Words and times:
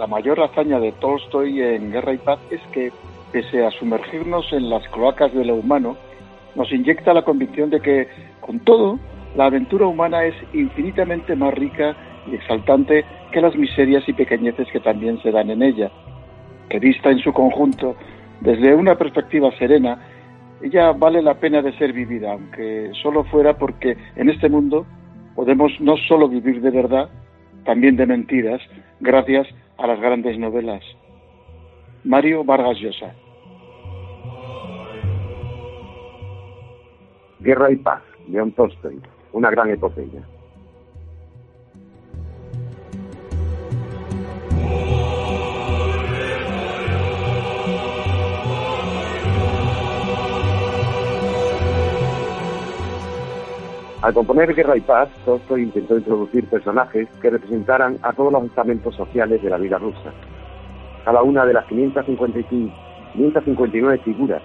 La 0.00 0.06
mayor 0.06 0.40
hazaña 0.40 0.80
de 0.80 0.92
Tolstoy 0.92 1.60
en 1.60 1.92
Guerra 1.92 2.14
y 2.14 2.16
Paz 2.16 2.38
es 2.50 2.62
que, 2.72 2.90
pese 3.32 3.66
a 3.66 3.70
sumergirnos 3.70 4.50
en 4.50 4.70
las 4.70 4.82
cloacas 4.88 5.30
de 5.34 5.44
lo 5.44 5.56
humano, 5.56 5.94
nos 6.54 6.72
inyecta 6.72 7.12
la 7.12 7.20
convicción 7.20 7.68
de 7.68 7.80
que, 7.80 8.08
con 8.40 8.60
todo, 8.60 8.98
la 9.36 9.44
aventura 9.44 9.86
humana 9.86 10.24
es 10.24 10.34
infinitamente 10.54 11.36
más 11.36 11.52
rica 11.52 11.94
y 12.26 12.34
exaltante 12.34 13.04
que 13.30 13.42
las 13.42 13.54
miserias 13.56 14.02
y 14.08 14.14
pequeñeces 14.14 14.68
que 14.72 14.80
también 14.80 15.20
se 15.22 15.32
dan 15.32 15.50
en 15.50 15.62
ella. 15.62 15.90
Que 16.70 16.78
vista 16.78 17.10
en 17.10 17.18
su 17.18 17.34
conjunto, 17.34 17.94
desde 18.40 18.74
una 18.74 18.94
perspectiva 18.94 19.50
serena, 19.58 19.98
ella 20.62 20.92
vale 20.92 21.20
la 21.20 21.34
pena 21.34 21.60
de 21.60 21.76
ser 21.76 21.92
vivida, 21.92 22.32
aunque 22.32 22.90
solo 23.02 23.24
fuera 23.24 23.58
porque 23.58 23.98
en 24.16 24.30
este 24.30 24.48
mundo 24.48 24.86
podemos 25.34 25.78
no 25.78 25.98
solo 26.08 26.26
vivir 26.26 26.62
de 26.62 26.70
verdad, 26.70 27.10
también 27.66 27.96
de 27.96 28.06
mentiras, 28.06 28.62
gracias 29.00 29.46
a 29.80 29.86
las 29.86 30.00
grandes 30.00 30.38
novelas. 30.38 30.82
Mario 32.04 32.44
Vargas 32.44 32.78
Llosa. 32.78 33.14
Guerra 37.40 37.70
y 37.70 37.76
Paz, 37.76 38.02
León 38.28 38.52
Tolstoy, 38.52 39.00
una 39.32 39.50
gran 39.50 39.70
epopeya. 39.70 40.22
Al 54.02 54.14
componer 54.14 54.54
Guerra 54.54 54.78
y 54.78 54.80
Paz, 54.80 55.10
Tolstoy 55.26 55.64
intentó 55.64 55.98
introducir 55.98 56.46
personajes 56.46 57.06
que 57.20 57.28
representaran 57.28 57.98
a 58.02 58.14
todos 58.14 58.32
los 58.32 58.44
estamentos 58.44 58.94
sociales 58.94 59.42
de 59.42 59.50
la 59.50 59.58
vida 59.58 59.76
rusa. 59.76 60.10
Cada 61.04 61.22
una 61.22 61.44
de 61.44 61.52
las 61.52 61.66
555, 61.66 62.74
559 63.12 63.98
figuras 63.98 64.42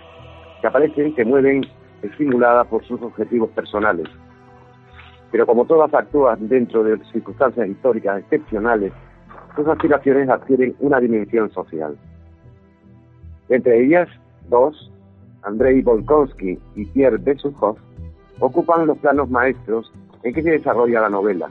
que 0.59 0.67
aparecen 0.67 1.16
se 1.16 1.23
mueven 1.23 1.66
estimuladas 2.02 2.67
por 2.67 2.84
sus 2.84 3.02
objetivos 3.02 3.50
personales. 3.52 4.09
Pero 5.31 5.45
como 5.45 5.64
todas 5.64 5.94
actúan 5.94 6.50
dentro 6.50 6.84
de 6.84 6.97
circunstancias 7.14 7.69
históricas 7.69 8.19
excepcionales, 8.19 8.92
sus 9.56 9.66
aspiraciones 9.69 10.28
adquieren 10.28 10.75
una 10.80 11.00
dimensión 11.00 11.50
social. 11.52 11.97
Entre 13.47 13.85
ellas, 13.85 14.09
dos, 14.50 14.91
Andrei 15.44 15.81
Volkonsky 15.81 16.59
y 16.75 16.85
Pierre 16.88 17.19
Besukhov, 17.19 17.78
ocupan 18.40 18.88
los 18.88 18.97
planos 18.97 19.29
maestros 19.29 19.91
en 20.23 20.34
que 20.34 20.41
se 20.41 20.51
desarrolla 20.51 21.01
la 21.01 21.09
novela, 21.09 21.50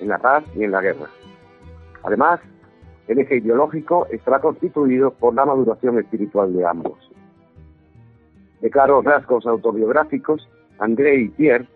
en 0.00 0.08
la 0.08 0.18
paz 0.18 0.44
y 0.56 0.64
en 0.64 0.72
la 0.72 0.80
guerra. 0.80 1.08
Además, 2.02 2.40
el 3.08 3.18
eje 3.18 3.36
ideológico 3.36 4.06
estará 4.10 4.40
constituido 4.40 5.12
por 5.12 5.34
la 5.34 5.44
maduración 5.44 5.98
espiritual 5.98 6.52
de 6.52 6.66
ambos. 6.66 7.10
De 8.60 8.70
claros 8.70 9.04
rasgos 9.04 9.46
autobiográficos, 9.46 10.48
André 10.78 11.16
y 11.16 11.28
Pierre 11.28 11.66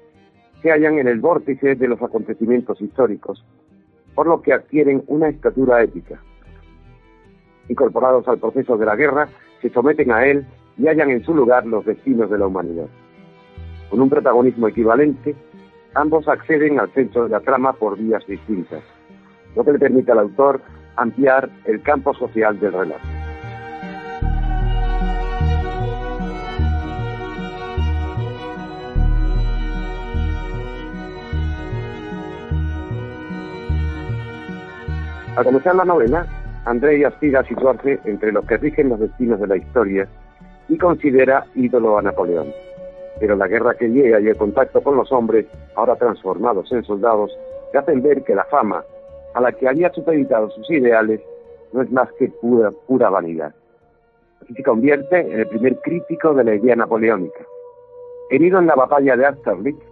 se 0.63 0.71
hallan 0.71 0.99
en 0.99 1.09
el 1.09 1.21
vórtice 1.21 1.75
de 1.75 1.89
los 1.89 2.01
acontecimientos 2.01 2.81
históricos, 2.81 3.45
por 4.15 4.27
lo 4.27 4.41
que 4.41 4.53
adquieren 4.53 5.03
una 5.09 5.29
estatura 5.29 5.83
épica. 5.83 6.21
Incorporados 7.69 8.27
al 8.29 8.39
proceso 8.39 8.77
de 8.77 8.87
la 8.87 8.97
guerra, 8.97 9.29
se 9.61 9.71
someten 9.71 10.13
a 10.13 10.27
él 10.27 10.47
y 10.79 10.87
hallan 10.87 11.11
en 11.11 11.25
su 11.25 11.35
lugar 11.35 11.67
los 11.67 11.85
destinos 11.85 12.31
de 12.31 12.39
la 12.39 12.47
humanidad. 12.47 12.87
Con 13.91 14.01
un 14.01 14.11
protagonismo 14.11 14.69
equivalente, 14.69 15.35
ambos 15.95 16.29
acceden 16.29 16.81
al 16.81 16.91
centro 16.91 17.25
de 17.25 17.31
la 17.31 17.41
trama 17.41 17.73
por 17.73 17.99
vías 17.99 18.27
distintas, 18.27 18.83
lo 19.55 19.65
que 19.65 19.73
le 19.73 19.79
permite 19.79 20.13
al 20.13 20.19
autor 20.19 20.61
ampliar 20.97 21.51
el 21.65 21.83
campo 21.83 22.15
social 22.15 22.59
del 22.59 22.73
relato. 22.73 23.07
Al 35.37 35.45
comenzar 35.45 35.75
la 35.75 35.85
novela, 35.85 36.27
Andrei 36.65 37.03
aspira 37.03 37.41
a 37.41 37.45
situarse 37.45 37.99
entre 38.05 38.31
los 38.31 38.47
que 38.47 38.57
rigen 38.57 38.89
los 38.89 39.01
destinos 39.01 39.41
de 39.41 39.49
la 39.49 39.57
historia 39.57 40.09
y 40.69 40.79
considera 40.79 41.45
ídolo 41.57 41.99
a 41.99 42.03
Napoleón. 42.03 42.47
Pero 43.21 43.37
la 43.37 43.49
guerra 43.49 43.75
que 43.75 43.89
llega 43.89 44.21
y 44.21 44.29
el 44.29 44.37
contacto 44.37 44.83
con 44.83 44.97
los 44.97 45.11
hombres, 45.13 45.47
ahora 45.77 45.97
transformados 45.97 46.71
en 46.73 46.85
soldados, 46.85 47.37
le 47.73 47.79
hacen 47.79 48.03
ver 48.03 48.23
que 48.25 48.35
la 48.35 48.45
fama, 48.45 48.85
a 49.35 49.41
la 49.41 49.53
que 49.53 49.69
había 49.69 49.93
supeditado 49.93 50.51
sus 50.51 50.69
ideales, 50.71 51.21
no 51.73 51.83
es 51.83 51.91
más 51.91 52.09
que 52.13 52.29
pura, 52.29 53.11
vanidad. 53.11 53.55
Así 54.41 54.55
se 54.55 54.63
convierte 54.63 55.21
en 55.21 55.41
el 55.41 55.47
primer 55.47 55.81
crítico 55.81 56.35
de 56.35 56.45
la 56.45 56.55
idea 56.55 56.77
napoleónica. 56.77 57.41
Herido 58.31 58.59
en 58.59 58.67
la 58.67 58.75
batalla 58.75 59.17
de 59.17 59.27
Austerlitz, 59.27 59.83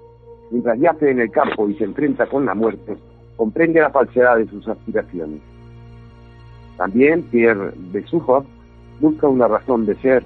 mientras 0.51 0.79
yace 0.79 1.11
en 1.11 1.21
el 1.21 1.31
campo 1.31 1.69
y 1.69 1.75
se 1.75 1.85
enfrenta 1.85 2.27
con 2.27 2.47
la 2.47 2.55
muerte, 2.55 2.97
comprende 3.37 3.81
la 3.81 3.91
falsedad 3.91 4.37
de 4.37 4.47
sus 4.47 4.67
aspiraciones. 4.69 5.41
También 6.77 7.23
Pierre 7.25 7.73
Besukhov 7.93 8.45
busca 9.01 9.27
una 9.27 9.49
razón 9.49 9.87
de 9.87 9.97
ser, 9.97 10.23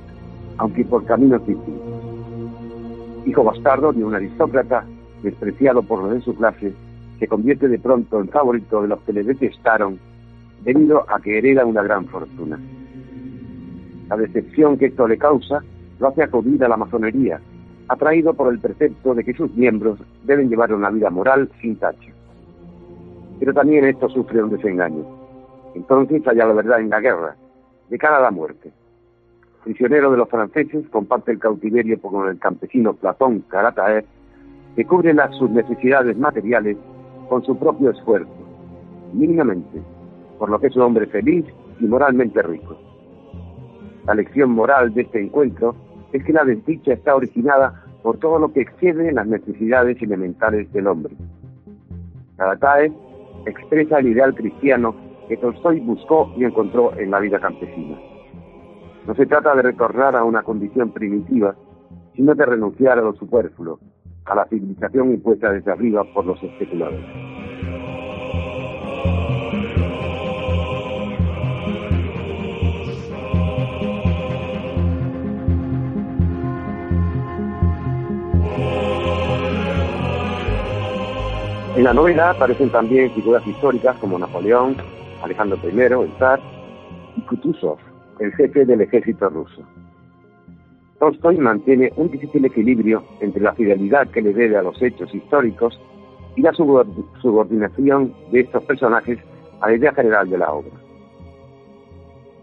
aunque 0.59 0.85
por 0.85 1.05
caminos 1.07 1.47
distintos. 1.47 1.86
Hijo 3.27 3.43
bastardo 3.43 3.93
de 3.93 4.05
un 4.05 4.15
aristócrata, 4.15 4.85
despreciado 5.23 5.83
por 5.83 6.03
los 6.03 6.13
de 6.13 6.21
su 6.21 6.35
clase, 6.35 6.73
se 7.19 7.27
convierte 7.27 7.69
de 7.69 7.79
pronto 7.79 8.21
en 8.21 8.29
favorito 8.29 8.83
de 8.83 8.89
los 8.89 9.01
que 9.01 9.13
le 9.13 9.25
detestaron 9.25 9.99
debido 10.63 11.05
a 11.09 11.21
que 11.21 11.39
hereda 11.39 11.65
una 11.65 11.83
gran 11.83 12.07
fortuna. 12.07 12.59
La 14.09 14.17
decepción 14.17 14.79
que 14.79 14.87
esto 14.87 15.09
le 15.09 15.19
causa 15.19 15.63
lo 15.99 16.09
hace 16.09 16.23
acudir 16.23 16.63
a 16.65 16.69
la 16.69 16.77
masonería, 16.77 17.41
atraído 17.89 18.35
por 18.35 18.53
el 18.53 18.61
precepto 18.61 19.15
de 19.15 19.25
que 19.25 19.35
sus 19.35 19.53
miembros 19.55 19.99
deben 20.25 20.49
llevar 20.49 20.73
una 20.73 20.91
vida 20.91 21.11
moral 21.11 21.51
sin 21.61 21.77
tacho. 21.77 22.13
Pero 23.41 23.53
también 23.53 23.85
esto 23.85 24.09
sufre 24.09 24.43
un 24.43 24.51
desengaño. 24.51 25.05
Entonces 25.75 26.23
halla 26.27 26.47
la 26.47 26.55
verdad 26.55 26.81
en 26.81 26.91
la 26.91 27.01
guerra, 27.01 27.37
de 27.91 27.99
cara 27.99 28.19
a 28.19 28.23
la 28.23 28.31
muerte. 28.31 28.71
Prisionero 29.67 30.13
de 30.13 30.19
los 30.19 30.29
franceses, 30.29 30.87
comparte 30.91 31.33
el 31.33 31.41
cautiverio 31.41 32.01
con 32.01 32.29
el 32.29 32.39
campesino 32.39 32.95
Platón 32.95 33.41
Karataev, 33.49 34.05
que 34.77 34.85
cubre 34.85 35.13
las, 35.13 35.35
sus 35.35 35.51
necesidades 35.51 36.17
materiales 36.17 36.77
con 37.29 37.43
su 37.45 37.59
propio 37.59 37.91
esfuerzo, 37.91 38.31
mínimamente, 39.13 39.83
por 40.39 40.51
lo 40.51 40.61
que 40.61 40.69
es 40.69 40.77
un 40.77 40.83
hombre 40.83 41.09
feliz 41.09 41.45
y 41.81 41.85
moralmente 41.85 42.41
rico. 42.43 42.79
La 44.07 44.15
lección 44.15 44.53
moral 44.53 44.95
de 44.95 45.03
este 45.03 45.21
encuentro 45.21 45.75
es 46.13 46.23
que 46.23 46.33
la 46.33 46.45
desdicha 46.45 46.93
está 46.93 47.17
originada 47.17 47.83
por 48.05 48.19
todo 48.19 48.39
lo 48.39 48.53
que 48.53 48.61
excede 48.61 49.11
las 49.11 49.27
necesidades 49.27 50.01
elementales 50.01 50.73
del 50.73 50.87
hombre. 50.87 51.17
Karataev 52.37 52.93
expresa 53.47 53.99
el 53.99 54.07
ideal 54.07 54.33
cristiano 54.33 54.95
que 55.29 55.37
Tolstoy 55.39 55.81
buscó 55.81 56.33
y 56.37 56.45
encontró 56.45 56.97
en 56.97 57.11
la 57.11 57.19
vida 57.19 57.41
campesina. 57.41 57.99
No 59.07 59.15
se 59.15 59.27
trata 59.27 59.55
de 59.55 59.63
retornar 59.63 60.17
a 60.17 60.25
una 60.25 60.43
condición 60.43 60.91
primitiva, 60.91 61.55
sino 62.15 62.35
de 62.35 62.45
renunciar 62.45 62.99
a 62.99 63.03
lo 63.03 63.15
superfluo, 63.15 63.79
a 64.25 64.35
la 64.35 64.47
civilización 64.47 65.13
impuesta 65.13 65.53
desde 65.53 65.71
arriba 65.71 66.03
por 66.13 66.27
los 66.27 66.43
especuladores. 66.43 67.07
En 81.77 81.85
la 81.85 81.93
novela 81.93 82.31
aparecen 82.31 82.71
también 82.71 83.13
figuras 83.13 83.47
históricas 83.47 83.97
como 83.99 84.19
Napoleón, 84.19 84.77
Alejandro 85.23 85.59
I, 85.63 85.79
el 85.79 86.11
zar, 86.19 86.41
y 87.17 87.21
Kutuzov, 87.21 87.79
el 88.21 88.33
jefe 88.35 88.65
del 88.65 88.81
ejército 88.81 89.29
ruso. 89.29 89.63
Tolstoy 90.99 91.37
mantiene 91.37 91.93
un 91.97 92.11
difícil 92.11 92.45
equilibrio 92.45 93.05
entre 93.21 93.43
la 93.43 93.55
fidelidad 93.55 94.09
que 94.09 94.23
le 94.23 94.33
debe 94.33 94.57
a 94.57 94.63
los 94.63 94.81
hechos 94.81 95.15
históricos 95.15 95.79
y 96.37 96.43
la 96.43 96.53
subordinación 96.53 98.15
de 98.33 98.41
estos 98.41 98.63
personajes 98.65 99.19
a 99.61 99.69
la 99.69 99.77
idea 99.77 99.93
general 99.93 100.31
de 100.31 100.39
la 100.39 100.53
obra. 100.53 100.73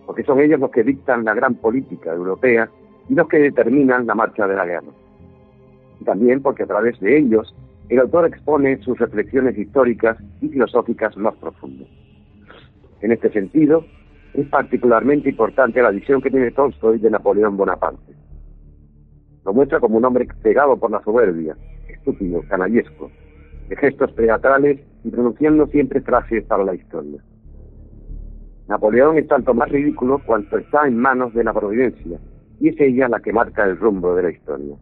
Porque 0.06 0.24
son 0.24 0.40
ellos 0.40 0.60
los 0.60 0.72
que 0.72 0.84
dictan 0.84 1.26
la 1.26 1.34
gran 1.34 1.56
política 1.56 2.14
europea 2.14 2.70
y 3.10 3.16
los 3.16 3.28
que 3.28 3.38
determinan 3.38 4.06
la 4.06 4.16
marcha 4.16 4.48
de 4.48 4.56
la 4.56 4.66
guerra. 4.66 4.92
También 6.06 6.42
porque 6.42 6.64
a 6.64 6.68
través 6.68 7.00
de 7.00 7.18
ellos 7.18 7.56
el 7.90 8.00
autor 8.00 8.26
expone 8.28 8.78
sus 8.84 9.00
reflexiones 9.00 9.58
históricas 9.58 10.18
y 10.42 10.50
filosóficas 10.50 11.18
más 11.18 11.36
profundas. 11.36 11.88
En 13.02 13.12
este 13.12 13.32
sentido, 13.32 13.86
es 14.34 14.48
particularmente 14.48 15.30
importante 15.30 15.82
la 15.82 15.92
visión 15.92 16.22
que 16.22 16.32
tiene 16.32 16.52
Tolstoy 16.52 17.00
de 17.00 17.10
Napoleón 17.10 17.56
Bonaparte. 17.56 18.14
Lo 19.46 19.54
muestra 19.54 19.80
como 19.80 19.98
un 19.98 20.06
hombre 20.06 20.28
cegado 20.42 20.78
por 20.78 20.90
la 20.90 21.04
soberbia, 21.04 21.56
estúpido, 21.88 22.42
canallesco, 22.48 23.12
de 23.70 23.76
gestos 23.76 24.16
teatrales 24.16 24.80
y 25.04 25.10
pronunciando 25.10 25.68
siempre 25.68 26.02
frases 26.02 26.44
para 26.46 26.64
la 26.64 26.76
historia. 26.76 27.22
Napoleón 28.68 29.18
es 29.18 29.28
tanto 29.28 29.54
más 29.54 29.70
ridículo 29.70 30.20
cuanto 30.26 30.58
está 30.58 30.88
en 30.88 30.98
manos 30.98 31.34
de 31.34 31.44
la 31.44 31.54
providencia, 31.54 32.18
y 32.60 32.70
es 32.70 32.80
ella 32.80 33.10
la 33.10 33.20
que 33.20 33.34
marca 33.34 33.66
el 33.66 33.78
rumbo 33.78 34.16
de 34.16 34.24
la 34.24 34.32
historia. 34.32 34.76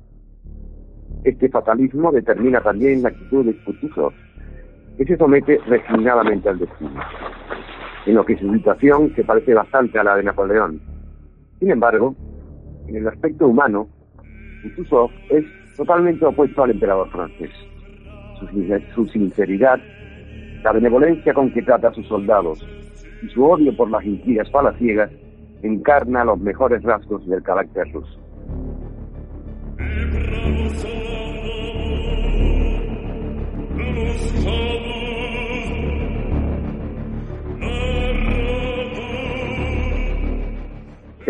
Este 1.24 1.50
fatalismo 1.50 2.12
determina 2.12 2.62
también 2.62 3.02
la 3.02 3.10
actitud 3.10 3.46
de 3.46 3.56
Kutuzov, 3.64 4.14
que 4.98 5.06
se 5.06 5.18
somete 5.18 5.58
resignadamente 5.68 6.50
al 6.50 6.60
destino, 6.60 7.02
lo 8.08 8.26
que 8.26 8.38
su 8.38 8.52
situación 8.54 9.14
se 9.16 9.24
parece 9.24 9.54
bastante 9.54 10.00
a 10.00 10.04
la 10.04 10.16
de 10.16 10.24
Napoleón. 10.24 10.82
Sin 11.60 11.72
embargo, 11.72 12.16
en 12.88 12.96
el 12.96 13.08
aspecto 13.08 13.48
humano, 13.48 13.88
Kutuzov 14.64 15.12
es 15.30 15.46
totalmente 15.78 16.26
opuesto 16.26 16.64
al 16.64 16.72
emperador 16.72 17.10
francés. 17.12 17.52
Su, 18.40 18.48
su 18.96 19.06
sinceridad, 19.12 19.80
la 20.64 20.72
benevolencia 20.72 21.34
con 21.34 21.52
que 21.54 21.62
trata 21.62 21.90
a 21.90 21.94
sus 21.94 22.08
soldados 22.08 22.66
y 23.22 23.28
su 23.30 23.46
odio 23.46 23.76
por 23.76 23.90
las 23.92 24.04
intrigas 24.04 24.50
palaciegas 24.50 25.12
encarna 25.62 26.24
los 26.24 26.40
mejores 26.40 26.82
rasgos 26.84 27.26
del 27.28 27.44
carácter 27.44 27.92
ruso. 27.94 28.20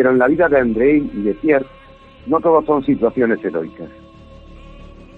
Pero 0.01 0.13
en 0.13 0.17
la 0.17 0.27
vida 0.27 0.49
de 0.49 0.57
Andrei 0.57 0.97
y 1.13 1.21
de 1.21 1.35
Pierre 1.35 1.67
no 2.25 2.39
todos 2.39 2.65
son 2.65 2.83
situaciones 2.83 3.37
heroicas. 3.45 3.87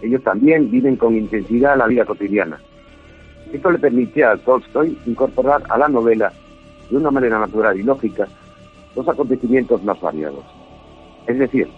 Ellos 0.02 0.22
también 0.24 0.70
viven 0.70 0.98
con 0.98 1.16
intensidad 1.16 1.78
la 1.78 1.88
vida 1.88 2.04
cotidiana. 2.04 2.60
Esto 3.54 3.72
le 3.72 3.80
permitía 3.80 4.32
a 4.32 4.38
Tolstoy 4.40 4.98
incorporar 5.06 5.64
a 5.70 5.78
la 5.78 5.88
novela 5.88 6.34
de 6.90 6.98
una 6.98 7.12
manera 7.12 7.40
natural 7.40 7.80
y 7.80 7.84
lógica 7.84 8.28
los 8.94 9.08
acontecimientos 9.08 9.82
más 9.86 10.02
variados. 10.02 10.44
Es 11.28 11.40
decir, 11.40 11.70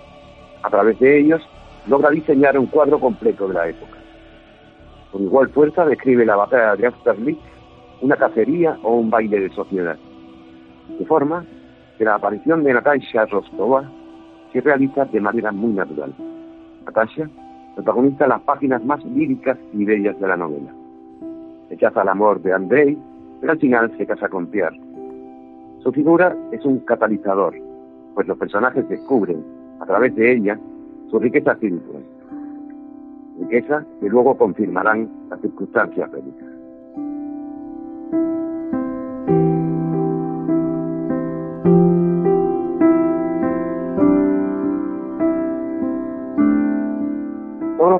a 0.63 0.69
través 0.72 0.98
de 0.98 1.19
ellos 1.19 1.44
logra 1.86 2.10
diseñar 2.10 2.57
un 2.57 2.66
cuadro 2.66 3.00
completo 3.00 3.48
de 3.48 3.54
la 3.54 3.69
época. 3.69 4.00
Con 5.12 5.22
igual 5.22 5.50
fuerza 5.50 5.86
describe 5.86 6.25
la 6.25 6.38
batalla 6.38 6.75
de 6.75 6.88
Austerlitz, 6.88 7.38
una 8.02 8.16
cacería 8.16 8.80
o 8.81 8.96
un 8.96 9.12
baile 9.12 9.42
de 9.42 9.50
sociedad. 9.52 9.96
De 10.98 11.06
forma 11.06 11.46
que 11.97 12.06
la 12.06 12.15
aparición 12.15 12.63
de 12.63 12.74
Natasha 12.74 13.25
Rostova 13.25 13.89
se 14.51 14.62
realiza 14.62 15.06
de 15.06 15.21
manera 15.21 15.51
muy 15.51 15.74
natural. 15.74 16.13
Natasha 16.86 17.30
protagoniza 17.75 18.27
las 18.27 18.42
páginas 18.42 18.83
más 18.86 19.03
líricas 19.06 19.57
y 19.74 19.86
bellas 19.86 20.19
de 20.19 20.27
la 20.27 20.38
novela. 20.38 20.71
Rechaza 21.69 22.01
el 22.01 22.09
amor 22.09 22.42
de 22.42 22.53
Andrei, 22.53 22.97
pero 23.42 23.53
al 23.53 23.59
final 23.59 23.95
se 23.97 24.06
casa 24.06 24.30
con 24.30 24.47
Pierre. 24.47 24.80
Su 25.83 25.92
figura 25.92 26.36
es 26.51 26.63
un 26.65 26.80
catalizador, 26.80 27.53
pues 28.13 28.27
los 28.27 28.38
personajes 28.38 28.88
descubren, 28.88 29.44
a 29.80 29.86
través 29.86 30.15
de 30.15 30.33
ella, 30.33 30.59
su 31.09 31.19
riqueza 31.19 31.51
espiritual. 31.51 32.03
Riqueza 33.42 33.86
que 34.00 34.09
luego 34.09 34.38
confirmarán 34.38 35.09
las 35.30 35.42
circunstancias 35.42 36.09
bélicas. 36.12 36.55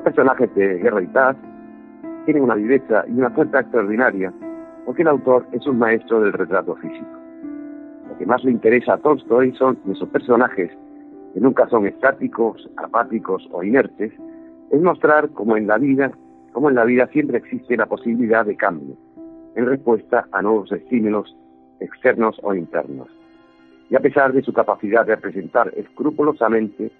Personajes 0.06 0.54
de 0.54 0.78
Guerra 0.78 1.02
y 1.02 1.06
Paz 1.08 1.36
tienen 2.26 2.44
una 2.44 2.54
viveza 2.54 3.04
y 3.08 3.10
una 3.18 3.30
fuerza 3.30 3.58
extraordinaria, 3.58 4.32
porque 4.84 5.02
el 5.02 5.08
autor 5.08 5.44
es 5.50 5.66
un 5.66 5.80
maestro 5.80 6.20
del 6.20 6.32
retrato 6.32 6.76
físico. 6.76 7.18
Lo 8.08 8.16
que 8.16 8.24
más 8.24 8.44
le 8.44 8.52
interesa 8.52 8.92
a 8.92 8.98
Tolstoy 8.98 9.52
son 9.56 9.76
esos 9.90 10.08
personajes 10.10 10.70
que 11.34 11.40
nunca 11.40 11.68
son 11.68 11.88
estáticos, 11.88 12.70
apáticos 12.76 13.48
o 13.50 13.64
inertes, 13.64 14.12
es 14.70 14.80
mostrar 14.80 15.28
cómo 15.30 15.56
en 15.56 15.66
la 15.66 15.76
vida, 15.76 16.12
cómo 16.52 16.68
en 16.68 16.76
la 16.76 16.84
vida 16.84 17.08
siempre 17.08 17.38
existe 17.38 17.76
la 17.76 17.86
posibilidad 17.86 18.46
de 18.46 18.54
cambio, 18.54 18.94
en 19.56 19.66
respuesta 19.66 20.28
a 20.30 20.40
nuevos 20.40 20.70
estímulos 20.70 21.36
externos 21.80 22.38
o 22.44 22.54
internos. 22.54 23.08
Y 23.90 23.96
a 23.96 24.00
pesar 24.00 24.32
de 24.32 24.42
su 24.42 24.52
capacidad 24.52 25.04
de 25.04 25.16
representar 25.16 25.72
escrupulosamente 25.76 26.92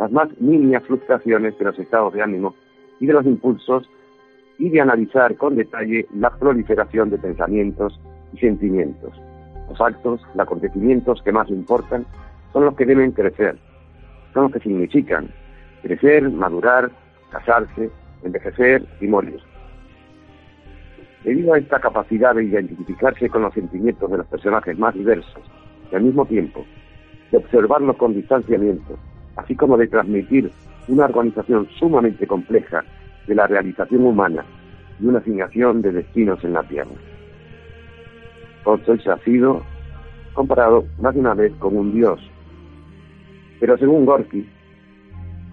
las 0.00 0.10
más 0.10 0.28
mínimas 0.40 0.82
frustraciones 0.84 1.58
de 1.58 1.64
los 1.66 1.78
estados 1.78 2.14
de 2.14 2.22
ánimo 2.22 2.54
y 3.00 3.06
de 3.06 3.12
los 3.12 3.26
impulsos, 3.26 3.86
y 4.58 4.70
de 4.70 4.80
analizar 4.80 5.36
con 5.36 5.56
detalle 5.56 6.06
la 6.14 6.30
proliferación 6.30 7.10
de 7.10 7.18
pensamientos 7.18 7.98
y 8.32 8.38
sentimientos. 8.38 9.12
Los 9.68 9.80
actos, 9.80 10.20
los 10.34 10.40
acontecimientos 10.40 11.22
que 11.22 11.32
más 11.32 11.48
importan 11.50 12.04
son 12.52 12.64
los 12.64 12.76
que 12.76 12.84
deben 12.84 13.12
crecer, 13.12 13.56
son 14.34 14.44
los 14.44 14.52
que 14.52 14.60
significan 14.60 15.28
crecer, 15.82 16.28
madurar, 16.30 16.90
casarse, 17.30 17.90
envejecer 18.22 18.84
y 19.00 19.06
morir. 19.06 19.38
Debido 21.24 21.54
a 21.54 21.58
esta 21.58 21.78
capacidad 21.78 22.34
de 22.34 22.44
identificarse 22.44 23.28
con 23.28 23.42
los 23.42 23.54
sentimientos 23.54 24.10
de 24.10 24.18
los 24.18 24.26
personajes 24.26 24.78
más 24.78 24.94
diversos 24.94 25.42
y 25.90 25.94
al 25.94 26.02
mismo 26.02 26.24
tiempo 26.26 26.64
de 27.30 27.38
observarlos 27.38 27.96
con 27.96 28.14
distanciamiento, 28.14 28.98
así 29.40 29.54
como 29.54 29.76
de 29.76 29.88
transmitir 29.88 30.50
una 30.88 31.06
organización 31.06 31.68
sumamente 31.78 32.26
compleja 32.26 32.84
de 33.26 33.34
la 33.34 33.46
realización 33.46 34.04
humana 34.04 34.44
y 35.00 35.06
una 35.06 35.18
asignación 35.18 35.82
de 35.82 35.92
destinos 35.92 36.42
en 36.44 36.52
la 36.52 36.62
Tierra. 36.64 36.90
Tolstoy 38.64 39.00
ha 39.10 39.16
sido 39.24 39.62
comparado 40.34 40.84
más 41.00 41.14
de 41.14 41.20
una 41.20 41.34
vez 41.34 41.52
con 41.58 41.76
un 41.76 41.92
dios, 41.92 42.20
pero 43.58 43.76
según 43.78 44.04
Gorky, 44.04 44.46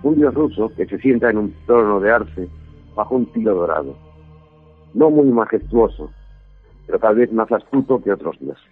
un 0.03 0.15
dios 0.15 0.34
ruso 0.34 0.72
que 0.75 0.86
se 0.86 0.98
sienta 1.00 1.29
en 1.29 1.38
un 1.38 1.53
trono 1.65 2.00
de 2.00 2.12
arce 2.12 2.48
bajo 2.96 3.15
un 3.15 3.25
tilo 3.32 3.56
dorado, 3.56 3.96
no 4.94 5.10
muy 5.10 5.27
majestuoso, 5.27 6.12
pero 6.86 7.00
tal 7.00 7.15
vez 7.15 7.32
más 7.32 7.51
astuto 7.51 8.01
que 8.01 8.12
otros 8.12 8.38
dioses. 8.39 8.72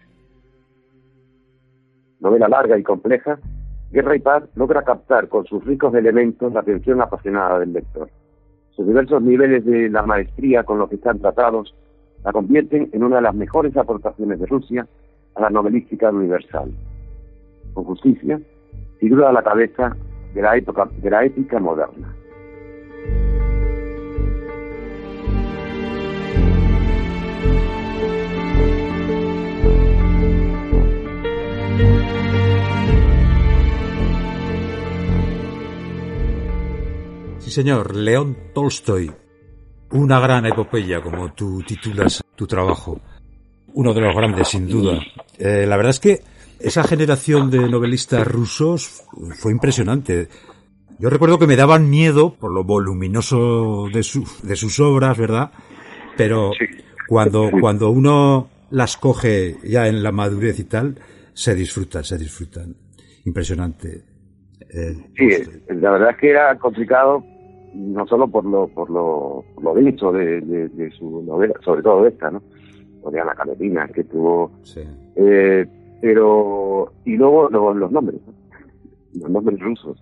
Novela 2.19 2.47
larga 2.47 2.77
y 2.77 2.83
compleja, 2.83 3.39
Guerra 3.91 4.15
y 4.15 4.19
Paz 4.19 4.43
logra 4.55 4.83
captar 4.83 5.29
con 5.29 5.45
sus 5.45 5.63
ricos 5.63 5.93
elementos 5.93 6.51
la 6.53 6.61
atención 6.61 7.01
apasionada 7.01 7.59
del 7.59 7.73
lector. 7.73 8.09
Sus 8.71 8.85
diversos 8.85 9.21
niveles 9.21 9.65
de 9.65 9.89
la 9.89 10.03
maestría 10.03 10.63
con 10.63 10.79
los 10.79 10.89
que 10.89 10.95
están 10.95 11.19
tratados 11.19 11.73
la 12.23 12.33
convierten 12.33 12.89
en 12.91 13.03
una 13.03 13.17
de 13.17 13.21
las 13.21 13.35
mejores 13.35 13.77
aportaciones 13.77 14.39
de 14.39 14.47
Rusia 14.47 14.87
a 15.35 15.41
la 15.41 15.49
novelística 15.49 16.09
universal. 16.09 16.71
Con 17.73 17.83
justicia, 17.85 18.39
figura 18.99 19.29
a 19.29 19.33
la 19.33 19.43
cabeza 19.43 19.95
de 20.33 20.41
la 20.41 20.57
época 20.57 20.89
de 20.97 21.09
la 21.09 21.23
épica 21.23 21.59
moderna. 21.59 22.13
Señor, 37.55 37.95
León 37.95 38.35
Tolstoy. 38.53 39.09
Una 39.91 40.19
gran 40.19 40.45
epopeya, 40.45 41.01
como 41.01 41.31
tú 41.31 41.61
titulas 41.65 42.21
tu 42.35 42.45
trabajo. 42.45 42.99
Uno 43.73 43.93
de 43.93 44.01
los 44.01 44.13
grandes, 44.13 44.49
sin 44.49 44.67
duda. 44.67 44.99
Eh, 45.39 45.65
la 45.65 45.77
verdad 45.77 45.91
es 45.91 46.01
que 46.01 46.19
esa 46.59 46.83
generación 46.83 47.49
de 47.49 47.69
novelistas 47.69 48.27
rusos 48.27 49.05
fue 49.39 49.53
impresionante. 49.53 50.27
Yo 50.99 51.09
recuerdo 51.09 51.39
que 51.39 51.47
me 51.47 51.55
daban 51.55 51.89
miedo 51.89 52.33
por 52.33 52.51
lo 52.51 52.65
voluminoso 52.65 53.87
de, 53.93 54.03
su, 54.03 54.25
de 54.43 54.57
sus 54.57 54.77
obras, 54.81 55.17
¿verdad? 55.17 55.51
Pero 56.17 56.51
cuando, 57.07 57.49
cuando 57.61 57.89
uno 57.89 58.49
las 58.71 58.97
coge 58.97 59.55
ya 59.63 59.87
en 59.87 60.03
la 60.03 60.11
madurez 60.11 60.59
y 60.59 60.65
tal, 60.65 60.99
se 61.33 61.55
disfrutan, 61.55 62.03
se 62.03 62.17
disfrutan. 62.17 62.75
Impresionante. 63.23 64.03
sí, 65.15 65.29
la 65.69 65.91
verdad 65.91 66.09
es 66.11 66.17
que 66.17 66.29
era 66.31 66.57
complicado, 66.57 67.23
no 67.75 68.07
solo 68.07 68.27
por 68.27 68.45
lo 68.45 68.67
por 68.67 68.89
lo, 68.89 69.43
lo 69.61 69.73
denso 69.73 70.11
de, 70.11 70.41
de, 70.41 70.91
su 70.91 71.21
novela, 71.23 71.53
sobre 71.63 71.83
todo 71.83 72.03
de 72.03 72.09
esta, 72.09 72.31
¿no? 72.31 72.41
O 73.01 73.11
de 73.11 73.19
Ana 73.19 73.35
Karenina, 73.35 73.87
que 73.89 74.03
tuvo... 74.05 74.51
Sí. 74.63 74.81
Eh, 75.15 75.65
pero... 76.01 76.91
Y 77.03 77.17
luego 77.17 77.49
los, 77.49 77.91
nombres, 77.91 78.19
los 79.13 79.29
nombres 79.29 79.59
rusos. 79.59 80.01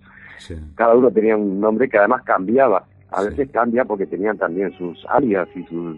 Cada 0.74 0.94
uno 0.94 1.10
tenía 1.10 1.36
un 1.36 1.60
nombre 1.60 1.88
que 1.88 1.98
además 1.98 2.22
cambiaba. 2.22 2.86
A 3.10 3.22
veces 3.22 3.50
cambia 3.50 3.84
porque 3.84 4.06
tenían 4.06 4.38
también 4.38 4.72
sus 4.78 5.04
alias 5.08 5.48
y 5.54 5.64
sus... 5.64 5.96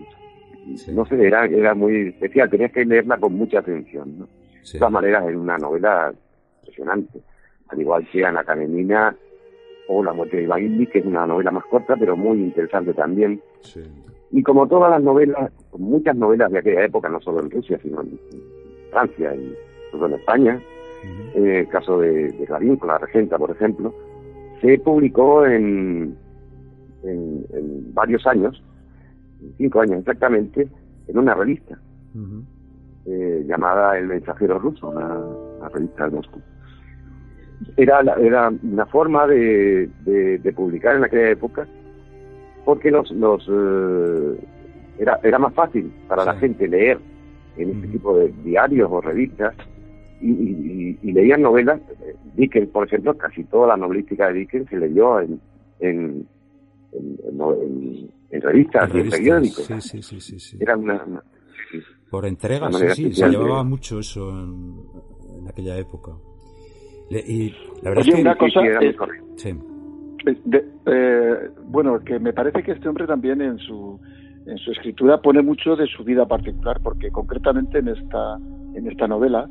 No 0.92 1.06
sé, 1.06 1.24
era, 1.24 1.44
era 1.44 1.74
muy 1.74 2.08
especial. 2.08 2.50
Tenías 2.50 2.72
que 2.72 2.84
leerla 2.84 3.18
con 3.18 3.34
mucha 3.34 3.60
atención, 3.60 4.18
¿no? 4.18 4.28
De 4.72 4.78
todas 4.78 4.92
maneras, 4.92 5.28
es 5.28 5.36
una 5.36 5.58
novela 5.58 6.12
impresionante. 6.62 7.20
Al 7.68 7.80
igual 7.80 8.08
que 8.10 8.24
Ana 8.24 8.42
Karenina 8.42 9.14
o 9.88 10.02
La 10.02 10.12
muerte 10.12 10.38
de 10.38 10.44
Iván 10.44 10.86
que 10.86 10.98
es 10.98 11.06
una 11.06 11.26
novela 11.26 11.50
más 11.50 11.64
corta, 11.66 11.96
pero 11.96 12.16
muy 12.16 12.38
interesante 12.38 12.92
también. 12.94 13.40
Y 14.30 14.42
como 14.42 14.66
todas 14.66 14.90
las 14.90 15.02
novelas, 15.02 15.52
muchas 15.78 16.16
novelas 16.16 16.50
de 16.50 16.58
aquella 16.58 16.84
época, 16.84 17.08
no 17.08 17.20
solo 17.20 17.40
en 17.40 17.50
Rusia, 17.50 17.78
sino 17.82 18.02
en 18.02 18.18
Francia 18.90 19.34
y 19.34 19.56
en 19.92 20.12
España, 20.12 20.60
en 21.34 21.46
el 21.46 21.68
caso 21.68 21.98
de, 21.98 22.32
de 22.32 22.44
Clarín, 22.46 22.76
con 22.76 22.88
la 22.88 22.98
Regenta, 22.98 23.38
por 23.38 23.50
ejemplo, 23.50 23.94
se 24.60 24.78
publicó 24.78 25.46
en, 25.46 26.16
en, 27.02 27.94
varios 27.94 28.26
años, 28.26 28.62
cinco 29.56 29.80
años 29.80 30.00
exactamente, 30.00 30.68
en 31.06 31.18
una 31.18 31.34
revista 31.34 31.78
eh, 33.06 33.44
llamada 33.46 33.98
El 33.98 34.06
Mensajero 34.06 34.58
Ruso, 34.58 34.88
una, 34.88 35.68
revista 35.68 36.04
de 36.08 36.16
Moscú. 36.16 36.40
Era, 37.76 38.00
era 38.18 38.52
una 38.62 38.86
forma 38.86 39.26
de, 39.26 39.88
de, 40.04 40.52
publicar 40.52 40.96
en 40.96 41.04
aquella 41.04 41.30
época 41.30 41.66
porque 42.64 42.90
los, 42.90 43.10
los 43.12 43.46
eh, 43.48 44.40
era, 44.98 45.18
era 45.22 45.38
más 45.38 45.54
fácil 45.54 45.92
para 46.08 46.24
la 46.24 46.34
gente 46.34 46.68
leer 46.68 46.98
en 47.56 47.70
este 47.70 47.88
tipo 47.88 48.16
de 48.16 48.32
diarios 48.44 48.88
o 48.90 49.00
revistas 49.00 49.54
y, 50.20 51.12
leían 51.12 51.42
novelas. 51.42 51.80
Dickens, 52.34 52.68
por 52.68 52.86
ejemplo, 52.86 53.16
casi 53.16 53.44
toda 53.44 53.68
la 53.68 53.76
novelística 53.76 54.28
de 54.28 54.40
Dickens 54.40 54.68
se 54.68 54.76
leyó 54.76 55.20
en, 55.20 55.40
en, 55.80 56.26
en, 56.92 58.42
revistas 58.42 58.90
y 58.94 58.98
en 58.98 59.10
periódicos. 59.10 59.64
Sí, 59.64 60.02
sí, 60.02 60.20
sí, 60.20 60.38
sí, 60.38 60.58
Era 60.60 60.76
una, 60.76 61.02
por 62.10 62.24
entregas, 62.26 62.74
sí, 62.94 63.12
se 63.12 63.28
llevaba 63.28 63.64
mucho 63.64 63.98
eso 63.98 64.30
en, 64.30 65.48
aquella 65.48 65.76
época. 65.78 66.12
Y 67.10 67.50
la 67.82 67.90
verdad 67.90 68.08
es 68.08 68.14
que 68.14 68.20
una 68.20 68.36
cosa 68.36 68.60
eh, 70.86 71.50
bueno, 71.68 72.00
que 72.00 72.18
me 72.18 72.32
parece 72.32 72.62
que 72.62 72.72
este 72.72 72.88
hombre 72.88 73.06
también 73.06 73.40
en 73.40 73.58
su 73.58 74.00
en 74.46 74.58
su 74.58 74.70
escritura 74.70 75.20
pone 75.20 75.42
mucho 75.42 75.74
de 75.76 75.86
su 75.86 76.04
vida 76.04 76.26
particular, 76.26 76.80
porque 76.82 77.10
concretamente 77.10 77.78
en 77.78 77.88
esta 77.88 78.38
en 78.74 78.88
esta 78.88 79.06
novela 79.06 79.48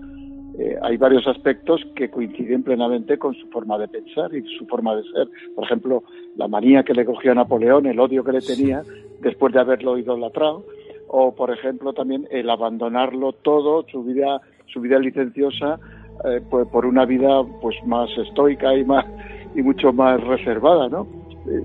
eh, 0.57 0.77
hay 0.81 0.95
varios 0.97 1.27
aspectos 1.27 1.81
que 1.95 2.09
coinciden 2.09 2.63
plenamente 2.63 3.17
con 3.17 3.33
su 3.35 3.47
forma 3.47 3.77
de 3.77 3.89
pensar 3.89 4.33
y 4.33 4.41
su 4.57 4.65
forma 4.67 4.95
de 4.95 5.03
ser. 5.03 5.27
Por 5.53 5.65
ejemplo, 5.65 6.03
la 6.37 6.47
manía 6.47 6.83
que 6.83 6.93
le 6.93 7.05
cogió 7.05 7.31
a 7.31 7.35
Napoleón, 7.35 7.85
el 7.87 7.99
odio 7.99 8.23
que 8.23 8.31
le 8.31 8.41
tenía 8.41 8.83
después 9.21 9.53
de 9.53 9.59
haberlo 9.59 9.97
idolatrado, 9.97 10.63
o 11.07 11.35
por 11.35 11.51
ejemplo 11.51 11.93
también 11.93 12.27
el 12.31 12.49
abandonarlo 12.49 13.33
todo, 13.33 13.85
su 13.91 14.03
vida, 14.03 14.41
su 14.67 14.79
vida 14.79 14.97
licenciosa, 14.99 15.79
eh, 16.23 16.41
pues 16.49 16.67
por 16.67 16.85
una 16.85 17.05
vida 17.05 17.43
pues 17.61 17.75
más 17.85 18.09
estoica 18.17 18.73
y 18.75 18.83
más 18.83 19.05
y 19.53 19.61
mucho 19.61 19.93
más 19.93 20.21
reservada, 20.21 20.89
¿no? 20.89 21.07
Eh, 21.47 21.63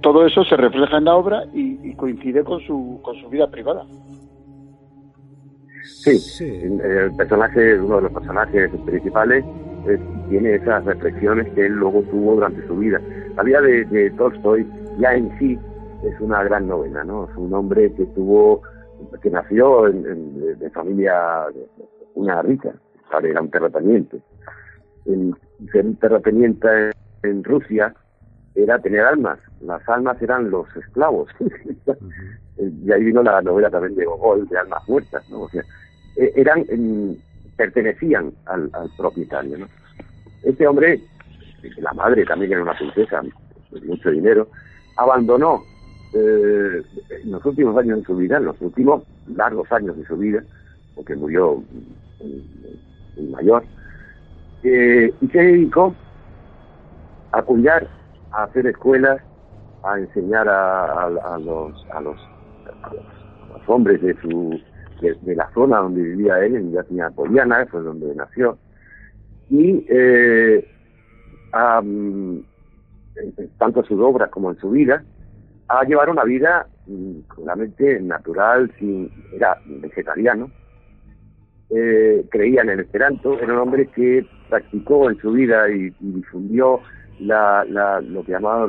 todo 0.00 0.26
eso 0.26 0.44
se 0.44 0.56
refleja 0.56 0.98
en 0.98 1.04
la 1.04 1.14
obra 1.14 1.44
y, 1.52 1.94
coincide 1.94 2.42
con 2.42 2.60
su 2.60 3.00
con 3.02 3.14
su 3.16 3.28
vida 3.28 3.48
privada. 3.48 3.84
Sí, 5.84 6.42
el 6.42 7.14
personaje, 7.16 7.78
uno 7.78 7.96
de 7.96 8.02
los 8.02 8.12
personajes 8.12 8.70
principales, 8.84 9.44
tiene 10.28 10.54
esas 10.54 10.84
reflexiones 10.84 11.52
que 11.54 11.66
él 11.66 11.72
luego 11.74 12.02
tuvo 12.02 12.34
durante 12.34 12.66
su 12.66 12.76
vida. 12.76 13.00
La 13.36 13.42
vida 13.42 13.60
de, 13.60 14.10
Tolstoy 14.16 14.66
ya 14.98 15.14
en 15.14 15.36
sí 15.38 15.58
es 16.04 16.20
una 16.20 16.42
gran 16.44 16.68
novela, 16.68 17.04
¿no? 17.04 17.28
Es 17.30 17.36
un 17.36 17.52
hombre 17.52 17.92
que 17.94 18.04
tuvo, 18.06 18.62
que 19.22 19.30
nació 19.30 19.88
en, 19.88 20.58
de 20.58 20.70
familia, 20.70 21.46
una 22.14 22.42
rica, 22.42 22.74
era 23.20 23.40
un 23.40 23.50
terrateniente. 23.50 24.20
El, 25.06 25.34
ser 25.70 25.86
un 25.86 25.96
terrateniente 25.96 26.90
en 27.22 27.44
Rusia 27.44 27.94
era 28.54 28.78
tener 28.78 29.00
almas, 29.00 29.38
las 29.60 29.86
almas 29.88 30.20
eran 30.20 30.50
los 30.50 30.66
esclavos. 30.76 31.28
y 32.58 32.92
ahí 32.92 33.04
vino 33.04 33.22
la 33.22 33.40
novela 33.42 33.70
también 33.70 33.94
de 33.94 34.04
Gogol, 34.04 34.48
de 34.48 34.58
almas 34.58 34.86
muertas, 34.88 35.28
¿no? 35.30 35.42
O 35.42 35.48
sea, 35.48 35.62
eh, 36.16 36.32
eran 36.36 36.64
pertenecían 37.56 38.32
al, 38.46 38.70
propietario. 38.96 39.58
¿no? 39.58 39.68
Este 40.42 40.66
hombre, 40.66 41.00
la 41.78 41.92
madre 41.92 42.24
también 42.24 42.52
era 42.52 42.62
una 42.62 42.76
princesa, 42.76 43.22
mucho 43.84 44.10
dinero, 44.10 44.48
abandonó 44.96 45.62
eh, 46.14 46.82
en 47.22 47.30
los 47.30 47.44
últimos 47.44 47.76
años 47.76 48.00
de 48.00 48.04
su 48.04 48.16
vida, 48.16 48.36
en 48.36 48.46
los 48.46 48.60
últimos 48.60 49.04
largos 49.34 49.70
años 49.72 49.96
de 49.96 50.04
su 50.06 50.16
vida, 50.16 50.42
porque 50.94 51.14
murió 51.16 51.62
muy 53.16 53.26
mayor, 53.28 53.64
eh, 54.62 55.12
y 55.20 55.28
se 55.28 55.38
dedicó 55.38 55.94
a 57.32 57.42
cuidar, 57.42 57.88
a 58.30 58.44
hacer 58.44 58.66
escuelas, 58.66 59.20
a 59.82 59.98
enseñar 59.98 60.48
a, 60.48 61.08
los, 61.40 61.86
a, 61.92 62.00
los, 62.00 62.16
a 62.82 62.92
los 62.92 63.68
hombres 63.68 64.00
de 64.00 64.14
su 64.20 64.60
de, 65.02 65.34
la 65.34 65.50
zona 65.52 65.78
donde 65.78 66.02
vivía 66.02 66.44
él, 66.44 66.56
en 66.56 66.72
Yatina 66.72 67.10
Poliana, 67.10 67.66
fue 67.66 67.82
donde 67.82 68.14
nació, 68.14 68.58
y 69.50 69.84
eh, 69.88 70.66
tanto 73.58 73.80
en 73.80 73.86
sus 73.86 74.00
obras 74.00 74.30
como 74.30 74.50
en 74.50 74.58
su 74.58 74.70
vida, 74.70 75.02
a 75.68 75.84
llevar 75.84 76.10
una 76.10 76.24
vida 76.24 76.66
mm, 76.86 77.20
natural, 78.02 78.72
sin, 78.78 79.10
era 79.34 79.58
vegetariano, 79.66 80.50
eh, 81.74 82.24
creía 82.30 82.62
en 82.62 82.70
el 82.70 82.80
esperanto, 82.80 83.38
era 83.38 83.52
un 83.52 83.60
hombre 83.60 83.86
que 83.86 84.26
practicó 84.48 85.08
en 85.10 85.18
su 85.18 85.32
vida 85.32 85.70
y, 85.70 85.90
difundió 86.00 86.80
la, 87.18 87.64
la, 87.68 88.00
lo 88.00 88.22
que 88.24 88.32
llamaba, 88.32 88.68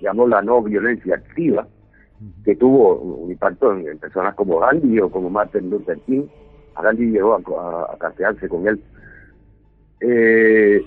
llamó 0.00 0.26
la 0.26 0.42
no 0.42 0.62
violencia 0.62 1.14
activa, 1.14 1.66
que 2.44 2.56
tuvo 2.56 2.96
un 2.96 3.30
impacto 3.30 3.76
en, 3.76 3.98
personas 3.98 4.34
como 4.34 4.58
Gandhi 4.58 4.98
o 5.00 5.10
como 5.10 5.30
Martin 5.30 5.70
Luther 5.70 5.98
King. 6.00 6.24
A 6.74 6.82
Gandhi 6.82 7.10
llegó 7.10 7.34
a, 7.34 7.94
a, 7.94 8.48
con 8.48 8.66
él. 8.66 8.82
Eh, 10.00 10.84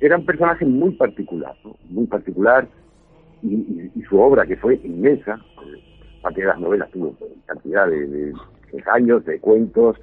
era 0.00 0.18
un 0.18 0.26
personaje 0.26 0.66
muy 0.66 0.90
particular, 0.92 1.54
muy 1.88 2.06
particular, 2.06 2.68
y, 3.42 3.90
su 4.08 4.18
obra, 4.20 4.44
que 4.44 4.56
fue 4.56 4.78
inmensa, 4.84 5.38
parte 6.20 6.42
de 6.42 6.46
las 6.48 6.60
novelas 6.60 6.90
tuvo 6.90 7.14
cantidad 7.46 7.86
de, 7.88 8.06
de, 8.06 8.32
años, 8.86 9.24
de 9.24 9.38
cuentos, 9.40 9.96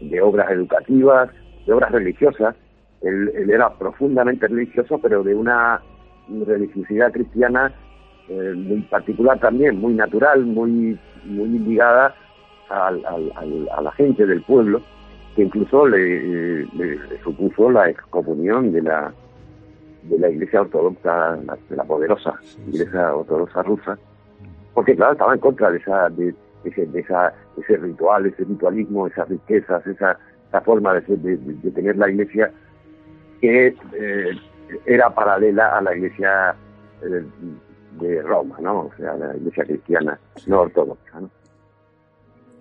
de 0.00 0.20
obras 0.20 0.50
educativas, 0.50 1.30
de 1.66 1.72
obras 1.72 1.92
religiosas. 1.92 2.54
Él, 3.02 3.30
él, 3.34 3.50
era 3.50 3.70
profundamente 3.78 4.48
religioso, 4.48 4.98
pero 4.98 5.22
de 5.22 5.34
una 5.34 5.80
religiosidad 6.46 7.12
cristiana 7.12 7.72
eh, 8.28 8.54
muy 8.56 8.80
particular 8.82 9.38
también, 9.38 9.78
muy 9.78 9.94
natural, 9.94 10.44
muy, 10.44 10.98
muy 11.24 11.48
ligada 11.60 12.14
al, 12.68 13.04
a 13.06 13.80
la 13.80 13.92
gente 13.92 14.26
del 14.26 14.42
pueblo, 14.42 14.82
que 15.36 15.42
incluso 15.42 15.86
le, 15.86 16.66
supuso 17.22 17.70
la 17.70 17.88
excomunión 17.88 18.72
de 18.72 18.82
la 18.82 19.12
de 20.02 20.18
la 20.20 20.30
Iglesia 20.30 20.60
Ortodoxa, 20.60 21.36
de 21.68 21.76
la 21.76 21.84
poderosa 21.84 22.34
Iglesia 22.68 23.14
Ortodoxa 23.14 23.62
rusa, 23.62 23.98
porque 24.74 24.94
claro, 24.94 25.12
estaba 25.12 25.34
en 25.34 25.40
contra 25.40 25.70
de 25.70 25.78
esa 25.78 26.08
de, 26.10 26.34
ese, 26.68 26.88
esa, 26.94 27.32
ese 27.56 27.76
ritual, 27.76 28.26
ese 28.26 28.44
ritualismo, 28.44 29.06
esas 29.06 29.28
riquezas, 29.28 29.86
esa, 29.86 30.18
esa 30.48 30.60
forma 30.60 30.94
de, 30.94 31.16
de, 31.16 31.70
tener 31.70 31.96
la 31.96 32.10
Iglesia 32.10 32.50
que 33.40 33.74
eh, 33.94 34.30
era 34.86 35.10
paralela 35.14 35.76
a 35.76 35.80
la 35.82 35.94
Iglesia 35.94 36.54
eh, 37.02 37.24
de 38.00 38.22
Roma, 38.22 38.56
¿no? 38.60 38.80
O 38.86 38.92
sea, 38.96 39.14
la 39.16 39.36
iglesia 39.36 39.64
cristiana 39.64 40.18
no 40.46 40.62
ortodoxa, 40.62 41.20
¿no? 41.20 41.30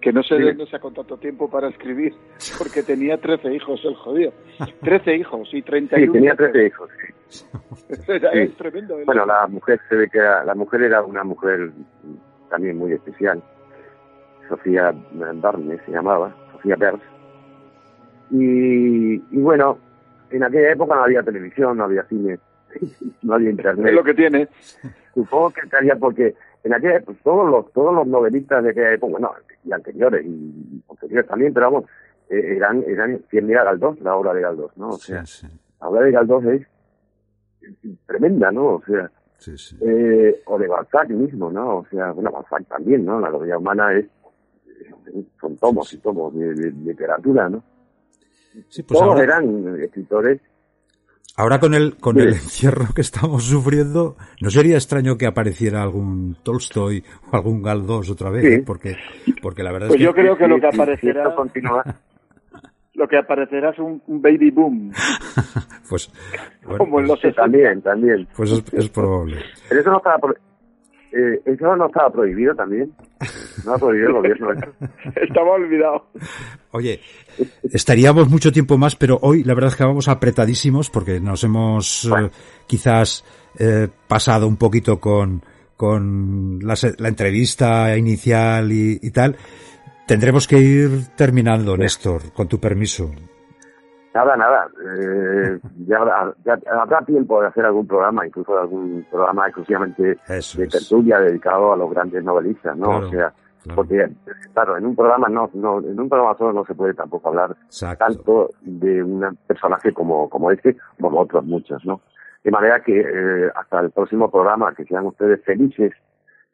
Que 0.01 0.13
no 0.13 0.21
sé 0.21 0.35
de 0.35 0.45
dónde 0.45 0.67
sacó 0.67 0.91
tanto 0.91 1.17
tiempo 1.17 1.49
para 1.49 1.67
escribir, 1.69 2.13
porque 2.59 2.83
tenía 2.83 3.19
13 3.19 3.53
hijos 3.53 3.81
el 3.83 3.95
jodido. 3.95 4.33
13 4.81 5.15
hijos 5.15 5.49
y 5.51 5.63
31. 5.63 6.05
Sí, 6.05 6.11
tenía 6.11 6.35
13 6.35 6.67
hijos, 6.67 6.89
sí. 7.29 8.11
es 8.33 8.55
tremendo. 8.55 8.97
Bueno, 9.03 9.25
la 9.25 9.47
mujer 9.47 9.79
se 9.89 9.95
ve 9.95 10.09
que 10.09 10.19
la 10.19 10.53
mujer 10.53 10.83
era 10.83 11.01
una 11.01 11.23
mujer 11.23 11.71
también 12.51 12.77
muy 12.77 12.93
especial. 12.93 13.41
Sofía 14.47 14.93
Barnes 15.11 15.81
se 15.85 15.91
llamaba, 15.91 16.35
Sofía 16.51 16.77
Pers. 16.77 17.01
Y, 18.31 19.15
y 19.15 19.37
bueno, 19.37 19.77
en 20.31 20.43
aquella 20.43 20.71
época 20.71 20.95
no 20.95 21.03
había 21.03 21.23
televisión, 21.23 21.77
no 21.77 21.85
había 21.85 22.03
cine, 22.05 22.39
no 23.21 23.35
había 23.35 23.49
internet. 23.49 23.87
Es 23.87 23.93
lo 23.93 24.03
que 24.03 24.13
tiene. 24.13 24.47
Supongo 25.13 25.51
que 25.51 25.61
estaría 25.61 25.95
porque 25.95 26.35
en 26.63 26.73
aquella 26.73 26.97
época 26.97 27.17
todos 27.23 27.49
los 27.49 27.71
todos 27.71 27.93
los 27.93 28.07
novelistas 28.07 28.63
de 28.63 28.71
aquella 28.71 28.93
época, 28.93 29.11
bueno, 29.11 29.31
y 29.63 29.71
anteriores 29.71 30.25
y 30.25 30.81
posteriores 30.87 31.27
también, 31.27 31.53
pero 31.53 31.71
vamos, 31.71 31.89
eh, 32.29 32.55
eran 32.57 32.83
eran 32.87 33.19
quien 33.29 33.49
era 33.49 33.63
Galdós, 33.63 33.99
la 34.01 34.15
obra 34.15 34.33
de 34.33 34.41
Galdós, 34.41 34.75
¿no? 34.77 34.89
O 34.89 34.97
sea, 34.97 35.25
sí, 35.25 35.47
sí, 35.47 35.59
la 35.79 35.87
obra 35.87 36.01
de 36.01 36.11
Galdós 36.11 36.45
es 36.45 36.67
tremenda, 38.05 38.51
¿no? 38.51 38.75
O 38.75 38.83
sea, 38.85 39.09
sí, 39.37 39.57
sí. 39.57 39.77
eh, 39.81 40.41
o 40.45 40.57
de 40.57 40.67
Balzac 40.67 41.09
mismo, 41.09 41.51
¿no? 41.51 41.77
O 41.77 41.85
sea, 41.85 42.11
bueno, 42.11 42.31
Balzac 42.31 42.67
también, 42.67 43.05
¿no? 43.05 43.19
La 43.19 43.29
novela 43.29 43.57
humana 43.57 43.93
es 43.93 44.05
son 45.39 45.57
tomos 45.57 45.91
y 45.93 45.97
tomos 45.97 46.33
de, 46.35 46.53
de- 46.53 46.71
de 46.71 46.71
literatura, 46.71 47.49
¿no? 47.49 47.63
Sí, 48.69 48.83
pues 48.83 48.97
Todos 48.99 49.03
ahora, 49.13 49.23
eran 49.23 49.79
escritores 49.81 50.39
ahora 51.37 51.59
con 51.59 51.73
el 51.73 51.97
con 51.97 52.17
el 52.19 52.29
encierro 52.29 52.85
que 52.95 53.01
estamos 53.01 53.43
sufriendo, 53.43 54.15
no 54.41 54.49
sería 54.49 54.75
extraño 54.75 55.17
que 55.17 55.25
apareciera 55.27 55.83
algún 55.83 56.37
Tolstoy 56.41 57.03
o 57.31 57.35
algún 57.35 57.61
Galdós 57.61 58.09
otra 58.09 58.29
vez, 58.29 58.43
Sí. 58.45 58.53
¿eh? 58.53 58.63
porque 58.65 58.95
porque 59.41 59.61
la 59.63 59.73
verdad 59.73 59.87
Pues 59.89 59.99
es 59.99 60.01
que 60.01 60.05
yo 60.05 60.13
creo 60.13 60.37
que 60.37 60.47
lo 60.47 60.55
que 60.55 60.69
si 60.71 60.75
aparecerá, 60.77 61.35
continúa, 61.35 61.83
lo 62.93 63.07
que 63.09 63.17
aparecerá 63.17 63.71
es 63.71 63.79
un, 63.79 64.01
un 64.07 64.21
baby 64.21 64.51
boom, 64.51 64.91
pues 65.89 66.09
bueno, 66.63 66.77
como 66.77 67.01
en 67.01 67.07
los 67.07 67.19
sí, 67.19 67.27
60. 67.27 67.41
también, 67.41 67.81
también. 67.81 68.27
pues 68.37 68.51
es, 68.51 68.63
es 68.73 68.89
probable. 68.89 69.37
Pero 69.67 69.81
eso 69.81 69.91
no 69.91 69.97
estaba 69.97 70.17
eh, 71.15 71.41
eso 71.45 71.75
no 71.75 71.87
estaba 71.87 72.11
prohibido 72.11 72.53
también. 72.55 72.91
No 73.65 73.73
ha 73.73 73.77
prohibido 73.77 74.07
el 74.09 74.13
gobierno. 74.13 74.49
Estaba 75.15 75.51
olvidado. 75.53 76.07
Oye, 76.71 76.99
estaríamos 77.71 78.29
mucho 78.29 78.51
tiempo 78.51 78.77
más, 78.77 78.95
pero 78.95 79.17
hoy 79.21 79.43
la 79.43 79.53
verdad 79.53 79.71
es 79.71 79.75
que 79.77 79.83
vamos 79.85 80.07
apretadísimos 80.07 80.89
porque 80.89 81.19
nos 81.19 81.43
hemos 81.43 82.05
eh, 82.05 82.29
quizás 82.67 83.23
eh, 83.57 83.87
pasado 84.07 84.47
un 84.47 84.57
poquito 84.57 84.99
con, 84.99 85.41
con 85.77 86.59
la, 86.61 86.75
se- 86.75 86.95
la 86.99 87.07
entrevista 87.07 87.97
inicial 87.97 88.71
y, 88.71 88.99
y 89.01 89.11
tal. 89.11 89.35
Tendremos 90.05 90.47
que 90.47 90.59
ir 90.59 90.89
terminando, 91.15 91.75
Néstor, 91.77 92.31
con 92.33 92.47
tu 92.47 92.59
permiso. 92.59 93.09
Nada, 94.15 94.37
nada. 94.37 94.69
Eh, 94.97 95.59
ya, 95.85 95.97
habrá, 95.97 96.33
ya 96.45 96.57
habrá 96.71 97.01
tiempo 97.01 97.41
de 97.41 97.47
hacer 97.47 97.65
algún 97.65 97.85
programa, 97.85 98.25
incluso 98.25 98.57
algún 98.57 99.05
programa 99.11 99.45
exclusivamente 99.47 100.17
Eso 100.29 100.57
de 100.57 100.67
es. 100.67 100.71
tertulia 100.71 101.19
dedicado 101.19 101.73
a 101.73 101.75
los 101.75 101.91
grandes 101.91 102.23
novelistas, 102.23 102.77
¿no? 102.77 102.85
Claro, 102.85 103.07
o 103.07 103.09
sea, 103.09 103.33
claro. 103.63 103.75
porque, 103.75 104.09
claro, 104.53 104.77
en 104.77 104.85
un 104.85 104.95
programa 104.95 105.27
no, 105.27 105.49
no, 105.53 105.79
en 105.79 105.99
un 105.99 106.07
programa 106.07 106.37
solo 106.37 106.53
no 106.53 106.65
se 106.65 106.73
puede 106.75 106.93
tampoco 106.93 107.27
hablar 107.27 107.57
Exacto. 107.65 108.05
tanto 108.05 108.49
de 108.61 109.03
un 109.03 109.37
personaje 109.47 109.91
como, 109.91 110.29
como 110.29 110.49
este, 110.49 110.77
como 110.97 111.19
otros 111.19 111.43
muchos, 111.43 111.83
¿no? 111.85 111.99
De 112.41 112.51
manera 112.51 112.79
que 112.79 112.97
eh, 112.97 113.51
hasta 113.53 113.81
el 113.81 113.91
próximo 113.91 114.31
programa, 114.31 114.73
que 114.73 114.85
sean 114.85 115.07
ustedes 115.07 115.43
felices 115.43 115.91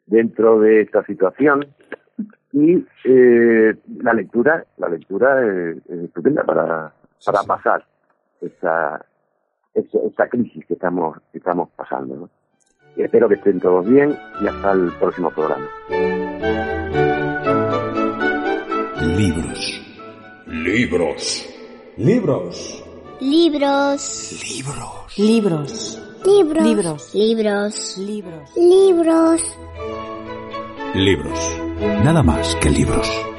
dentro 0.06 0.58
de 0.58 0.80
esta 0.80 1.04
situación 1.04 1.64
y 2.50 2.84
eh, 3.04 3.76
la 4.02 4.14
lectura, 4.14 4.64
la 4.78 4.88
lectura 4.88 5.46
eh, 5.46 5.76
es 5.88 5.98
estupenda 6.00 6.42
para, 6.42 6.92
para 7.24 7.40
sí. 7.40 7.46
pasar 7.46 7.86
esta, 8.40 9.04
esta, 9.74 9.98
esta 10.06 10.28
crisis 10.28 10.64
que 10.66 10.74
estamos, 10.74 11.18
que 11.32 11.38
estamos 11.38 11.68
pasando, 11.76 12.16
¿no? 12.16 12.30
Y 12.96 13.02
espero 13.02 13.28
que 13.28 13.36
estén 13.36 13.58
todos 13.58 13.86
bien 13.86 14.16
y 14.42 14.46
hasta 14.46 14.72
el 14.72 14.92
próximo 14.98 15.30
programa. 15.30 15.66
Libros. 19.16 19.82
Libros. 20.46 21.46
Libros. 21.96 22.84
Libros. 23.20 24.38
Libros. 24.48 25.18
Libros. 25.18 25.98
Libros. 26.24 27.14
Libros. 27.14 27.14
Libros. 27.14 27.98
Libros. 27.98 28.56
Libros. 28.56 29.42
Libros. 30.94 31.60
Nada 32.04 32.22
más 32.22 32.54
que 32.56 32.70
libros. 32.70 33.31